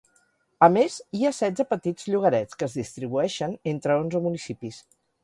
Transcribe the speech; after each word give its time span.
A 0.67 0.67
més 0.77 0.93
hi 1.17 1.27
ha 1.27 1.31
setze 1.39 1.65
petits 1.73 2.07
llogarets 2.13 2.59
que 2.63 2.67
es 2.71 2.79
distribueixen 2.79 3.55
entre 3.73 3.99
onze 4.05 4.23
municipis. 4.29 4.81